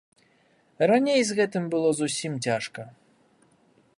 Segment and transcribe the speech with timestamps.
[0.91, 2.81] Раней з гэтым было зусім цяжка.